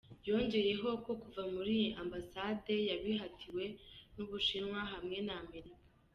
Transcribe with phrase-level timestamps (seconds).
[0.27, 3.63] Yongeye ho ko kuva muri iyi Ambasade yabihatiwe
[4.13, 5.83] n’ u Bushinwa hamwe n’Amerika.